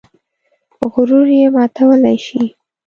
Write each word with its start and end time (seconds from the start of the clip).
غرور 0.91 1.27
یې 1.39 1.47
ماتولی 1.55 2.17
شي. 2.25 2.41